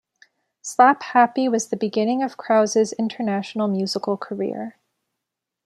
[0.63, 4.79] Slapp Happy was the beginning of Krause's international musical career.